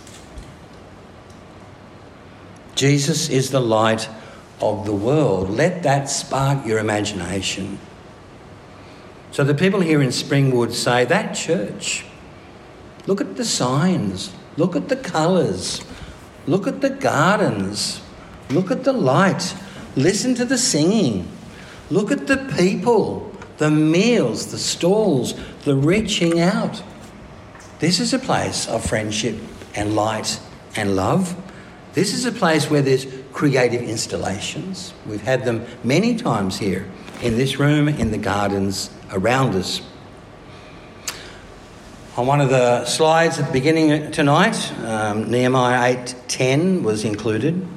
Jesus 2.76 3.30
is 3.30 3.52
the 3.52 3.60
light 3.60 4.08
of 4.62 4.86
the 4.86 4.94
world. 4.94 5.50
Let 5.50 5.84
that 5.84 6.10
spark 6.10 6.66
your 6.66 6.80
imagination. 6.80 7.80
So 9.32 9.44
the 9.44 9.54
people 9.54 9.82
here 9.82 10.02
in 10.02 10.10
Springwood 10.10 10.72
say 10.72 11.06
that 11.06 11.36
church, 11.36 12.06
look 13.06 13.22
at 13.22 13.36
the 13.36 13.46
signs, 13.46 14.34
look 14.56 14.76
at 14.76 14.90
the 14.90 14.96
colours, 14.96 15.86
look 16.48 16.66
at 16.66 16.82
the 16.82 16.90
gardens, 16.90 18.02
look 18.50 18.72
at 18.72 18.84
the 18.84 18.94
light, 18.94 19.56
listen 19.96 20.34
to 20.36 20.46
the 20.46 20.58
singing, 20.58 21.28
look 21.90 22.12
at 22.12 22.28
the 22.28 22.38
people, 22.58 23.32
the 23.58 23.70
meals, 23.70 24.52
the 24.52 24.58
stalls, 24.58 25.34
the 25.64 25.76
reaching 25.76 26.40
out. 26.40 26.82
This 27.80 28.00
is 28.00 28.14
a 28.14 28.20
place 28.20 28.68
of 28.68 28.84
friendship 28.84 29.36
and 29.76 29.96
light 29.96 30.40
and 30.76 30.96
love. 30.96 31.36
This 31.94 32.14
is 32.14 32.26
a 32.26 32.32
place 32.32 32.70
where 32.70 32.82
there's 32.82 33.06
creative 33.34 33.82
installations. 33.82 34.94
We've 35.06 35.22
had 35.22 35.46
them 35.46 35.66
many 35.84 36.16
times 36.16 36.58
here 36.58 36.88
in 37.22 37.38
this 37.38 37.60
room, 37.60 37.88
in 37.88 38.12
the 38.12 38.18
gardens 38.18 38.90
around 39.12 39.56
us. 39.56 39.82
On 42.16 42.26
one 42.26 42.42
of 42.42 42.50
the 42.50 42.84
slides 42.86 43.38
at 43.38 43.46
the 43.48 43.54
beginning 43.54 44.12
tonight, 44.12 44.72
um, 44.84 45.30
Nehemiah 45.30 45.98
8:10 45.98 46.82
was 46.84 47.04
included. 47.04 47.68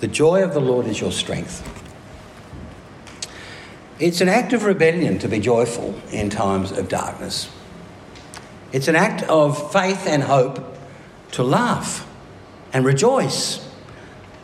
The 0.00 0.08
joy 0.08 0.42
of 0.42 0.52
the 0.52 0.60
Lord 0.60 0.86
is 0.86 1.00
your 1.00 1.12
strength. 1.12 1.62
It's 3.98 4.20
an 4.20 4.28
act 4.28 4.52
of 4.52 4.64
rebellion 4.64 5.18
to 5.18 5.28
be 5.28 5.38
joyful 5.40 5.94
in 6.10 6.30
times 6.30 6.72
of 6.72 6.88
darkness. 6.88 7.48
It's 8.72 8.88
an 8.88 8.96
act 8.96 9.22
of 9.24 9.72
faith 9.72 10.06
and 10.06 10.22
hope 10.22 10.76
to 11.32 11.42
laugh 11.42 12.06
and 12.72 12.84
rejoice 12.84 13.66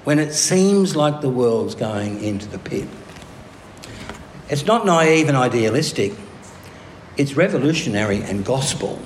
when 0.04 0.18
it 0.18 0.32
seems 0.32 0.94
like 0.94 1.20
the 1.20 1.28
world's 1.28 1.74
going 1.74 2.22
into 2.22 2.46
the 2.46 2.58
pit. 2.58 2.88
It's 4.48 4.64
not 4.64 4.86
naive 4.86 5.28
and 5.28 5.36
idealistic, 5.36 6.12
it's 7.16 7.34
revolutionary 7.34 8.22
and 8.22 8.44
gospel 8.44 9.00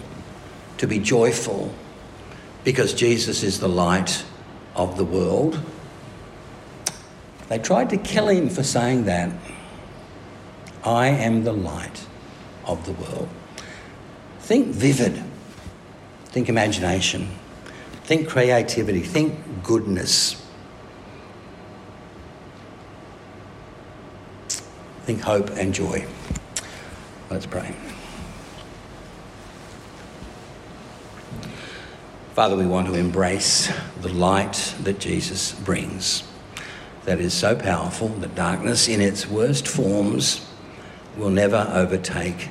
to 0.79 0.87
be 0.87 0.98
joyful 0.98 1.72
because 2.64 2.92
Jesus 2.92 3.42
is 3.42 3.61
the 3.61 3.68
light 3.68 4.24
of 4.74 4.96
the 4.96 5.05
world. 5.05 5.61
They 7.48 7.59
tried 7.59 7.90
to 7.90 7.96
kill 7.96 8.29
him 8.29 8.48
for 8.48 8.62
saying 8.62 9.05
that. 9.05 9.33
I 10.85 11.09
am 11.09 11.44
the 11.44 11.53
light 11.53 12.07
of 12.64 12.85
the 12.87 12.92
world. 12.92 13.29
Think 14.40 14.68
vivid, 14.68 15.22
think 16.26 16.48
imagination, 16.48 17.29
think 18.05 18.29
creativity, 18.29 19.00
think 19.00 19.62
goodness, 19.62 20.39
think 25.11 25.23
hope 25.23 25.51
and 25.59 25.75
joy. 25.75 26.07
Let's 27.31 27.44
pray. 27.44 27.75
Father, 32.35 32.55
we 32.55 32.64
want 32.64 32.87
to 32.87 32.94
embrace 32.94 33.73
the 34.03 34.09
light 34.11 34.73
that 34.85 35.01
Jesus 35.01 35.53
brings 35.53 36.23
that 37.07 37.18
is 37.18 37.35
so 37.35 37.57
powerful 37.57 38.07
that 38.07 38.37
darkness 38.37 38.87
in 38.87 39.01
its 39.01 39.27
worst 39.27 39.66
forms 39.66 40.46
will 41.16 41.31
never 41.31 41.68
overtake, 41.75 42.49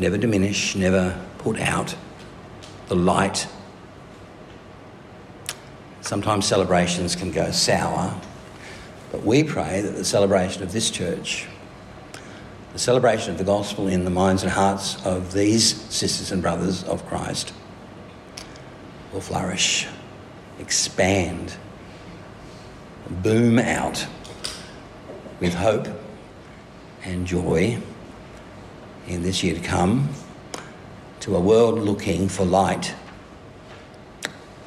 never 0.00 0.18
diminish, 0.18 0.74
never 0.74 1.24
put 1.38 1.60
out 1.60 1.94
the 2.88 2.96
light. 2.96 3.46
Sometimes 6.00 6.46
celebrations 6.46 7.14
can 7.14 7.30
go 7.30 7.52
sour, 7.52 8.20
but 9.10 9.24
we 9.24 9.42
pray 9.42 9.80
that 9.80 9.90
the 9.90 10.04
celebration 10.04 10.62
of 10.62 10.72
this 10.72 10.90
church, 10.90 11.46
the 12.72 12.78
celebration 12.78 13.32
of 13.32 13.38
the 13.38 13.44
gospel 13.44 13.88
in 13.88 14.04
the 14.04 14.10
minds 14.10 14.42
and 14.42 14.52
hearts 14.52 15.04
of 15.04 15.32
these 15.32 15.80
sisters 15.92 16.30
and 16.30 16.40
brothers 16.40 16.84
of 16.84 17.04
Christ, 17.06 17.52
will 19.12 19.20
flourish, 19.20 19.88
expand, 20.60 21.54
boom 23.08 23.58
out 23.58 24.06
with 25.40 25.54
hope 25.54 25.88
and 27.02 27.26
joy 27.26 27.78
in 29.08 29.22
this 29.22 29.42
year 29.42 29.54
to 29.54 29.60
come 29.60 30.08
to 31.20 31.34
a 31.34 31.40
world 31.40 31.78
looking 31.78 32.28
for 32.28 32.44
light. 32.44 32.94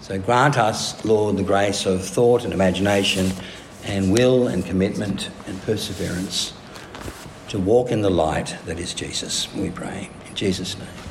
So 0.01 0.19
grant 0.19 0.57
us, 0.57 1.05
Lord, 1.05 1.37
the 1.37 1.43
grace 1.43 1.85
of 1.85 2.05
thought 2.05 2.43
and 2.43 2.53
imagination 2.53 3.31
and 3.85 4.11
will 4.11 4.47
and 4.47 4.65
commitment 4.65 5.29
and 5.47 5.61
perseverance 5.63 6.53
to 7.49 7.59
walk 7.59 7.91
in 7.91 8.01
the 8.01 8.09
light 8.09 8.55
that 8.65 8.79
is 8.79 8.93
Jesus, 8.93 9.53
we 9.53 9.69
pray. 9.69 10.09
In 10.27 10.35
Jesus' 10.35 10.77
name. 10.77 11.02